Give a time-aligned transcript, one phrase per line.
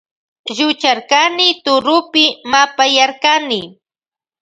[0.55, 3.61] Llucharkani turupi mapayarkani.